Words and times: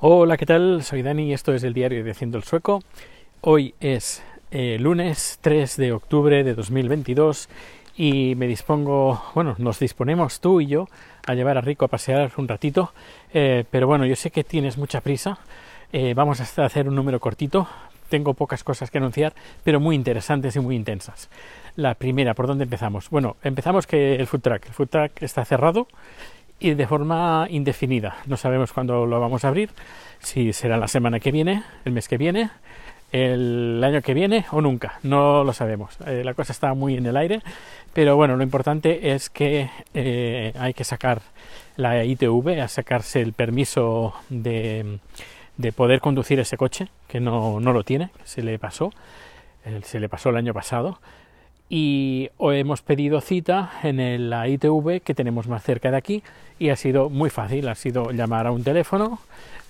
Hola, 0.00 0.36
¿qué 0.36 0.46
tal? 0.46 0.84
Soy 0.84 1.02
Dani 1.02 1.24
y 1.24 1.32
esto 1.32 1.52
es 1.52 1.64
el 1.64 1.74
diario 1.74 2.04
de 2.04 2.12
Haciendo 2.12 2.38
el 2.38 2.44
Sueco. 2.44 2.84
Hoy 3.40 3.74
es 3.80 4.22
eh, 4.52 4.76
lunes 4.78 5.40
3 5.40 5.76
de 5.76 5.90
octubre 5.90 6.44
de 6.44 6.54
2022 6.54 7.48
y 7.96 8.36
me 8.36 8.46
dispongo, 8.46 9.20
bueno, 9.34 9.56
nos 9.58 9.80
disponemos 9.80 10.38
tú 10.38 10.60
y 10.60 10.68
yo 10.68 10.86
a 11.26 11.34
llevar 11.34 11.58
a 11.58 11.62
Rico 11.62 11.84
a 11.84 11.88
pasear 11.88 12.30
un 12.36 12.46
ratito, 12.46 12.92
eh, 13.34 13.64
pero 13.72 13.88
bueno, 13.88 14.06
yo 14.06 14.14
sé 14.14 14.30
que 14.30 14.44
tienes 14.44 14.78
mucha 14.78 15.00
prisa. 15.00 15.40
Eh, 15.92 16.14
vamos 16.14 16.40
a 16.40 16.64
hacer 16.64 16.88
un 16.88 16.94
número 16.94 17.18
cortito. 17.18 17.66
Tengo 18.08 18.34
pocas 18.34 18.62
cosas 18.62 18.92
que 18.92 18.98
anunciar, 18.98 19.34
pero 19.64 19.80
muy 19.80 19.96
interesantes 19.96 20.54
y 20.54 20.60
muy 20.60 20.76
intensas. 20.76 21.28
La 21.74 21.96
primera, 21.96 22.34
¿por 22.34 22.46
dónde 22.46 22.64
empezamos? 22.64 23.10
Bueno, 23.10 23.36
empezamos 23.42 23.88
que 23.88 24.14
el 24.14 24.28
food 24.28 24.42
truck. 24.42 24.64
El 24.64 24.72
food 24.74 24.88
truck 24.88 25.22
está 25.22 25.44
cerrado 25.44 25.88
y 26.60 26.74
de 26.74 26.86
forma 26.86 27.46
indefinida. 27.50 28.16
No 28.26 28.36
sabemos 28.36 28.72
cuándo 28.72 29.06
lo 29.06 29.20
vamos 29.20 29.44
a 29.44 29.48
abrir, 29.48 29.70
si 30.20 30.52
será 30.52 30.76
la 30.76 30.88
semana 30.88 31.20
que 31.20 31.32
viene, 31.32 31.62
el 31.84 31.92
mes 31.92 32.08
que 32.08 32.18
viene, 32.18 32.50
el 33.12 33.82
año 33.82 34.02
que 34.02 34.12
viene 34.12 34.44
o 34.50 34.60
nunca, 34.60 34.98
no 35.02 35.44
lo 35.44 35.52
sabemos. 35.52 35.96
Eh, 36.06 36.22
la 36.24 36.34
cosa 36.34 36.52
está 36.52 36.74
muy 36.74 36.96
en 36.96 37.06
el 37.06 37.16
aire, 37.16 37.40
pero 37.92 38.16
bueno, 38.16 38.36
lo 38.36 38.42
importante 38.42 39.12
es 39.12 39.30
que 39.30 39.70
eh, 39.94 40.52
hay 40.58 40.74
que 40.74 40.84
sacar 40.84 41.22
la 41.76 42.04
ITV, 42.04 42.60
a 42.60 42.68
sacarse 42.68 43.20
el 43.20 43.32
permiso 43.32 44.14
de, 44.28 44.98
de 45.56 45.72
poder 45.72 46.00
conducir 46.00 46.40
ese 46.40 46.56
coche, 46.56 46.88
que 47.06 47.20
no, 47.20 47.60
no 47.60 47.72
lo 47.72 47.84
tiene, 47.84 48.10
se 48.24 48.42
le 48.42 48.58
pasó, 48.58 48.92
se 49.82 50.00
le 50.00 50.08
pasó 50.08 50.30
el 50.30 50.36
año 50.36 50.54
pasado 50.54 50.98
y 51.68 52.30
hemos 52.40 52.82
pedido 52.82 53.20
cita 53.20 53.72
en 53.82 54.30
la 54.30 54.48
ITV 54.48 55.00
que 55.02 55.14
tenemos 55.14 55.48
más 55.48 55.62
cerca 55.62 55.90
de 55.90 55.96
aquí 55.96 56.22
y 56.58 56.70
ha 56.70 56.76
sido 56.76 57.10
muy 57.10 57.30
fácil, 57.30 57.68
ha 57.68 57.74
sido 57.74 58.10
llamar 58.10 58.46
a 58.46 58.52
un 58.52 58.64
teléfono, 58.64 59.20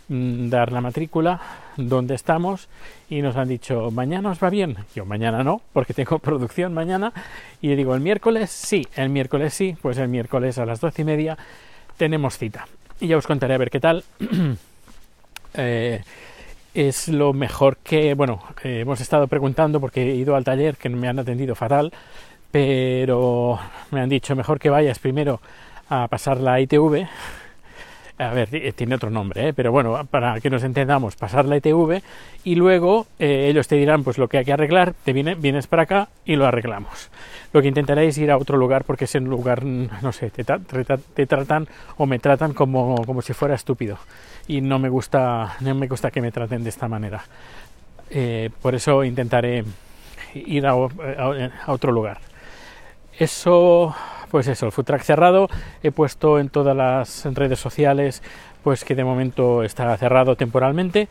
mm, 0.09 0.49
dar 0.49 0.73
la 0.73 0.81
matrícula, 0.81 1.41
dónde 1.77 2.15
estamos 2.15 2.69
y 3.11 3.21
nos 3.21 3.37
han 3.37 3.49
dicho 3.49 3.91
mañana 3.91 4.31
os 4.31 4.43
va 4.43 4.51
bien, 4.51 4.77
yo 4.95 5.05
mañana 5.05 5.43
no 5.43 5.61
porque 5.73 5.95
tengo 5.95 6.19
producción 6.21 6.73
mañana 6.73 7.13
y 7.61 7.75
digo 7.75 7.95
el 7.95 8.01
miércoles 8.01 8.51
sí, 8.51 8.87
el 8.95 9.11
miércoles 9.11 9.55
sí, 9.55 9.77
pues 9.83 9.99
el 9.99 10.09
miércoles 10.09 10.59
a 10.59 10.67
las 10.67 10.81
doce 10.81 11.03
y 11.03 11.05
media 11.05 11.37
tenemos 11.97 12.39
cita. 12.39 12.67
Y 13.01 13.09
ya 13.09 13.17
os 13.17 13.27
contaré 13.27 13.55
a 13.55 13.59
ver 13.59 13.71
qué 13.71 13.81
tal. 13.81 14.05
eh, 15.55 16.03
es 16.75 17.09
lo 17.09 17.33
mejor 17.33 17.79
que, 17.79 18.15
bueno, 18.15 18.43
hemos 18.63 19.01
estado 19.01 19.27
preguntando 19.27 19.81
porque 19.81 20.03
he 20.03 20.15
ido 20.15 20.37
al 20.37 20.45
taller 20.45 20.77
que 20.77 20.89
me 20.89 21.09
han 21.09 21.19
atendido 21.19 21.55
fatal, 21.55 21.93
pero 22.51 23.59
me 23.91 24.01
han 24.01 24.09
dicho 24.09 24.37
mejor 24.37 24.59
que 24.59 24.71
vayas 24.71 24.99
primero 24.99 25.41
a 25.89 26.09
pasar 26.09 26.39
la 26.39 26.61
ITV. 26.61 27.07
A 28.19 28.31
ver, 28.31 28.73
tiene 28.75 28.97
otro 28.97 29.11
nombre, 29.11 29.49
¿eh? 29.49 29.53
pero 29.53 29.71
bueno, 29.71 30.05
para 30.11 30.41
que 30.41 30.51
nos 30.51 30.65
entendamos, 30.65 31.15
pasar 31.15 31.45
la 31.45 31.57
ITV 31.57 32.03
y 32.43 32.57
luego 32.57 33.07
eh, 33.21 33.47
ellos 33.49 33.69
te 33.69 33.77
dirán 33.77 34.03
pues 34.03 34.19
lo 34.19 34.27
que 34.27 34.39
hay 34.39 34.45
que 34.45 34.53
arreglar, 34.53 34.93
te 35.05 35.13
viene, 35.13 35.37
vienes 35.37 35.69
para 35.69 35.85
acá 35.85 36.09
y 36.25 36.35
lo 36.35 36.45
arreglamos. 36.45 37.11
Lo 37.53 37.63
que 37.63 37.69
intentaré 37.69 38.09
es 38.09 38.19
ir 38.19 38.33
a 38.33 38.37
otro 38.37 38.57
lugar 38.57 38.83
porque 38.83 39.05
ese 39.05 39.21
lugar, 39.21 39.65
no 39.65 40.13
sé, 40.13 40.31
te, 40.31 40.45
te 40.45 41.27
tratan 41.27 41.69
o 41.97 42.07
me 42.07 42.19
tratan 42.19 42.55
como, 42.55 43.05
como 43.07 43.23
si 43.23 43.35
fuera 43.35 43.55
estúpido 43.55 43.99
y 44.49 44.63
no 44.63 44.79
me 44.79 44.89
gusta, 44.89 45.57
no 45.61 45.75
me 45.75 45.87
gusta 45.87 46.11
que 46.11 46.21
me 46.21 46.33
traten 46.33 46.65
de 46.65 46.71
esta 46.71 46.89
manera. 46.89 47.23
Eh, 48.11 48.51
por 48.63 48.75
eso 48.75 49.05
intentaré 49.05 49.65
ir 50.35 50.67
a, 50.67 50.75
otro 50.75 51.93
lugar. 51.93 52.19
Eso, 53.19 53.95
pues 54.31 54.49
eso, 54.49 54.67
el 54.67 54.73
food 54.73 54.85
track 54.85 55.03
cerrado. 55.03 55.49
He 55.83 55.91
puesto 55.91 56.39
en 56.39 56.49
todas 56.49 56.77
las 56.77 57.25
redes 57.35 57.59
sociales, 57.59 58.23
pues 58.63 58.85
que 58.85 58.95
de 58.95 59.05
momento 59.05 59.63
está 59.63 59.97
cerrado 59.97 60.37
temporalmente 60.37 61.09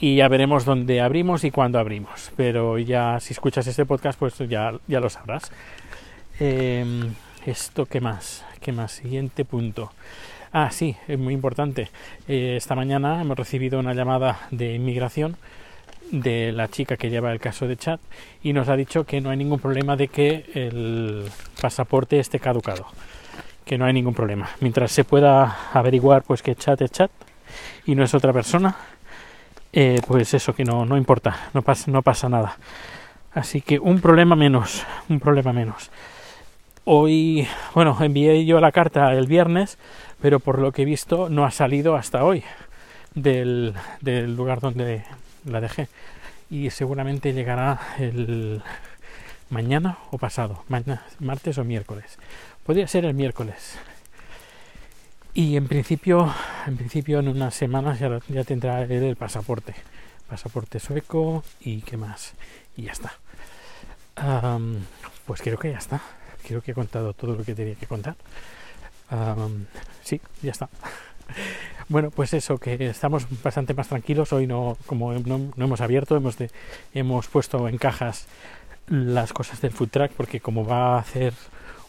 y 0.00 0.16
ya 0.16 0.28
veremos 0.28 0.64
dónde 0.64 1.00
abrimos 1.00 1.44
y 1.44 1.50
cuándo 1.50 1.78
abrimos. 1.78 2.32
Pero 2.36 2.78
ya 2.78 3.18
si 3.20 3.32
escuchas 3.32 3.66
este 3.66 3.86
podcast, 3.86 4.18
pues 4.18 4.38
ya, 4.38 4.74
ya 4.86 5.00
lo 5.00 5.08
sabrás. 5.08 5.50
Em, 6.38 7.14
esto, 7.46 7.86
¿qué 7.86 8.00
más? 8.00 8.44
¿Qué 8.60 8.72
más? 8.72 8.92
Siguiente 8.92 9.44
punto. 9.44 9.92
Ah, 10.52 10.70
sí, 10.70 10.96
es 11.08 11.18
muy 11.18 11.34
importante. 11.34 11.90
Eh, 12.28 12.54
esta 12.56 12.74
mañana 12.74 13.20
hemos 13.20 13.36
recibido 13.36 13.78
una 13.78 13.94
llamada 13.94 14.48
de 14.50 14.74
inmigración 14.74 15.36
de 16.10 16.52
la 16.52 16.68
chica 16.68 16.96
que 16.96 17.10
lleva 17.10 17.32
el 17.32 17.40
caso 17.40 17.66
de 17.66 17.76
chat 17.76 18.00
y 18.42 18.52
nos 18.52 18.68
ha 18.68 18.76
dicho 18.76 19.04
que 19.04 19.20
no 19.20 19.30
hay 19.30 19.36
ningún 19.36 19.58
problema 19.58 19.96
de 19.96 20.08
que 20.08 20.44
el 20.54 21.24
pasaporte 21.60 22.18
esté 22.18 22.38
caducado. 22.38 22.86
Que 23.64 23.78
no 23.78 23.84
hay 23.84 23.92
ningún 23.92 24.14
problema. 24.14 24.48
Mientras 24.60 24.92
se 24.92 25.04
pueda 25.04 25.70
averiguar 25.72 26.22
pues 26.22 26.42
que 26.42 26.54
chat 26.54 26.80
es 26.82 26.92
chat 26.92 27.10
y 27.84 27.94
no 27.94 28.04
es 28.04 28.14
otra 28.14 28.32
persona, 28.32 28.76
eh, 29.72 30.00
pues 30.06 30.32
eso 30.34 30.54
que 30.54 30.64
no, 30.64 30.86
no 30.86 30.96
importa, 30.96 31.50
no 31.52 31.62
pasa, 31.62 31.90
no 31.90 32.02
pasa 32.02 32.28
nada. 32.28 32.56
Así 33.34 33.60
que 33.60 33.78
un 33.78 34.00
problema 34.00 34.36
menos, 34.36 34.84
un 35.08 35.20
problema 35.20 35.52
menos. 35.52 35.90
Hoy, 36.84 37.46
bueno, 37.74 37.96
envié 38.00 38.46
yo 38.46 38.60
la 38.60 38.70
carta 38.70 39.12
el 39.12 39.26
viernes, 39.26 39.76
pero 40.20 40.38
por 40.40 40.60
lo 40.60 40.72
que 40.72 40.82
he 40.82 40.84
visto 40.84 41.28
no 41.28 41.44
ha 41.44 41.50
salido 41.50 41.96
hasta 41.96 42.24
hoy 42.24 42.44
del, 43.14 43.74
del 44.00 44.36
lugar 44.36 44.60
donde 44.60 45.02
la 45.46 45.60
dejé. 45.60 45.88
Y 46.50 46.70
seguramente 46.70 47.32
llegará 47.32 47.80
el 47.98 48.62
mañana 49.50 49.98
o 50.10 50.18
pasado, 50.18 50.64
mañana, 50.68 51.04
martes 51.18 51.58
o 51.58 51.64
miércoles. 51.64 52.18
Podría 52.64 52.86
ser 52.88 53.04
el 53.04 53.14
miércoles. 53.14 53.78
Y 55.34 55.56
en 55.56 55.68
principio, 55.68 56.32
en 56.66 56.76
principio 56.76 57.20
en 57.20 57.28
unas 57.28 57.54
semanas 57.54 57.98
ya, 57.98 58.20
ya 58.28 58.44
tendrá 58.44 58.82
el 58.82 59.16
pasaporte. 59.16 59.74
Pasaporte 60.28 60.80
sueco 60.80 61.44
y 61.60 61.82
qué 61.82 61.96
más. 61.96 62.34
Y 62.76 62.82
ya 62.82 62.92
está. 62.92 63.12
pues 65.26 65.42
creo 65.42 65.58
que 65.58 65.70
ya 65.70 65.78
está 65.78 66.00
creo 66.46 66.62
que 66.62 66.70
he 66.70 66.74
contado 66.74 67.12
todo 67.12 67.34
lo 67.34 67.44
que 67.44 67.54
tenía 67.54 67.74
que 67.74 67.86
contar. 67.86 68.16
sí, 70.02 70.20
ya 70.42 70.52
está. 70.52 70.68
Bueno, 71.88 72.10
pues 72.10 72.34
eso, 72.34 72.58
que 72.58 72.88
estamos 72.88 73.28
bastante 73.44 73.72
más 73.72 73.86
tranquilos. 73.86 74.32
Hoy 74.32 74.48
no, 74.48 74.76
como 74.86 75.14
no, 75.14 75.52
hemos 75.56 75.80
abierto, 75.80 76.16
hemos, 76.16 76.36
hemos 76.94 77.28
puesto 77.28 77.68
en 77.68 77.78
cajas 77.78 78.26
las 78.88 79.32
cosas 79.32 79.60
del 79.60 79.70
food 79.70 79.90
truck, 79.90 80.10
porque 80.10 80.40
como 80.40 80.66
va 80.66 80.96
a 80.96 80.98
hacer 80.98 81.32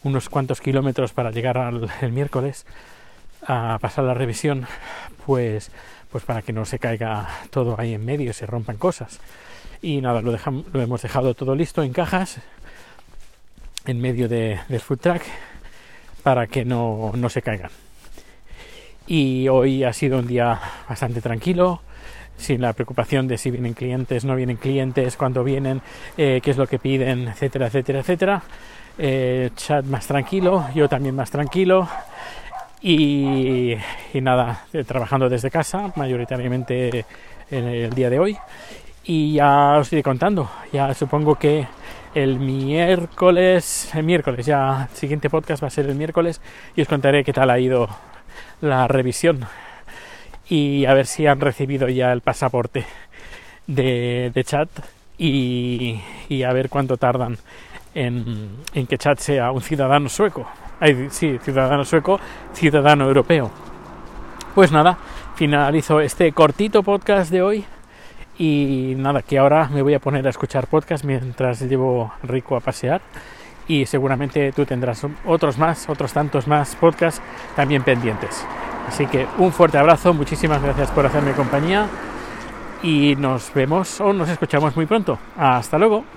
unos 0.03 0.29
cuantos 0.29 0.61
kilómetros 0.61 1.13
para 1.13 1.31
llegar 1.31 1.57
al 1.57 1.89
el 2.01 2.11
miércoles 2.11 2.67
a 3.47 3.79
pasar 3.81 4.03
la 4.03 4.13
revisión, 4.13 4.67
pues, 5.25 5.71
pues 6.11 6.23
para 6.23 6.43
que 6.43 6.53
no 6.53 6.65
se 6.65 6.77
caiga 6.77 7.27
todo 7.49 7.75
ahí 7.79 7.95
en 7.95 8.05
medio 8.05 8.29
y 8.29 8.33
se 8.33 8.45
rompan 8.45 8.77
cosas. 8.77 9.19
Y 9.81 10.01
nada, 10.01 10.21
lo, 10.21 10.31
dejamos, 10.31 10.65
lo 10.73 10.81
hemos 10.81 11.01
dejado 11.01 11.33
todo 11.33 11.55
listo 11.55 11.81
en 11.81 11.93
cajas 11.93 12.39
en 13.85 13.99
medio 13.99 14.27
de, 14.29 14.59
del 14.69 14.79
food 14.79 14.99
truck 14.99 15.23
para 16.21 16.45
que 16.45 16.65
no, 16.65 17.13
no 17.15 17.29
se 17.29 17.41
caigan. 17.41 17.71
Y 19.07 19.47
hoy 19.47 19.85
ha 19.85 19.93
sido 19.93 20.19
un 20.19 20.27
día 20.27 20.59
bastante 20.87 21.21
tranquilo, 21.21 21.79
sin 22.35 22.61
la 22.61 22.73
preocupación 22.73 23.25
de 23.27 23.37
si 23.37 23.49
vienen 23.49 23.73
clientes, 23.73 24.25
no 24.25 24.35
vienen 24.35 24.57
clientes, 24.57 25.15
cuándo 25.15 25.45
vienen, 25.45 25.81
eh, 26.17 26.41
qué 26.43 26.51
es 26.51 26.57
lo 26.57 26.67
que 26.67 26.77
piden, 26.77 27.29
etcétera, 27.29 27.67
etcétera, 27.67 27.99
etcétera. 27.99 28.43
Eh, 28.97 29.51
chat 29.55 29.85
más 29.85 30.07
tranquilo, 30.07 30.67
yo 30.75 30.89
también 30.89 31.15
más 31.15 31.31
tranquilo. 31.31 31.87
Y, 32.81 33.75
nada, 34.15 34.65
eh, 34.73 34.83
trabajando 34.83 35.29
desde 35.29 35.49
casa, 35.49 35.93
mayoritariamente 35.95 37.05
en 37.49 37.65
el 37.65 37.93
día 37.93 38.09
de 38.09 38.19
hoy. 38.19 38.37
Y 39.05 39.33
ya 39.33 39.77
os 39.77 39.91
iré 39.93 40.03
contando. 40.03 40.49
Ya 40.73 40.93
supongo 40.93 41.35
que 41.35 41.65
el 42.13 42.39
miércoles, 42.39 43.89
el 43.95 44.03
miércoles, 44.03 44.45
ya 44.45 44.89
el 44.91 44.97
siguiente 44.97 45.29
podcast 45.29 45.63
va 45.63 45.67
a 45.67 45.71
ser 45.71 45.85
el 45.85 45.95
miércoles 45.95 46.41
y 46.75 46.81
os 46.81 46.87
contaré 46.89 47.23
qué 47.23 47.31
tal 47.31 47.49
ha 47.49 47.59
ido 47.59 47.87
la 48.61 48.87
revisión 48.87 49.45
y 50.49 50.85
a 50.85 50.93
ver 50.93 51.05
si 51.05 51.27
han 51.27 51.39
recibido 51.39 51.89
ya 51.89 52.11
el 52.11 52.21
pasaporte 52.21 52.85
de, 53.67 54.31
chat 54.45 54.69
y, 55.17 56.01
a 56.45 56.53
ver 56.53 56.69
cuánto 56.69 56.97
tardan 56.97 57.37
en, 57.93 58.57
que 58.87 58.97
chat 58.97 59.19
sea 59.19 59.51
un 59.51 59.61
ciudadano 59.61 60.09
sueco. 60.09 60.47
sí, 61.09 61.37
ciudadano 61.41 61.83
sueco, 61.83 62.19
ciudadano 62.53 63.05
europeo. 63.05 63.51
Pues 64.55 64.71
nada, 64.71 64.97
finalizo 65.35 65.99
este 65.99 66.31
cortito 66.31 66.81
podcast 66.81 67.29
de 67.31 67.41
hoy 67.41 67.65
y 68.39 68.93
nada, 68.97 69.21
que 69.21 69.37
ahora 69.37 69.67
me 69.67 69.81
voy 69.81 69.95
a 69.95 69.99
poner 69.99 70.25
a 70.27 70.29
escuchar 70.29 70.67
podcast 70.67 71.03
mientras 71.03 71.61
llevo 71.61 72.13
Rico 72.23 72.55
a 72.55 72.59
pasear. 72.59 73.01
Y 73.67 73.85
seguramente 73.85 74.51
tú 74.53 74.65
tendrás 74.65 75.05
otros 75.25 75.57
más, 75.57 75.89
otros 75.89 76.13
tantos 76.13 76.47
más 76.47 76.75
podcasts 76.75 77.21
también 77.55 77.83
pendientes. 77.83 78.45
Así 78.87 79.05
que 79.05 79.27
un 79.37 79.51
fuerte 79.51 79.77
abrazo, 79.77 80.13
muchísimas 80.13 80.61
gracias 80.61 80.89
por 80.91 81.05
hacerme 81.05 81.33
compañía 81.33 81.87
y 82.81 83.15
nos 83.17 83.53
vemos 83.53 83.99
o 83.99 84.13
nos 84.13 84.29
escuchamos 84.29 84.75
muy 84.75 84.85
pronto. 84.85 85.19
Hasta 85.37 85.77
luego. 85.77 86.16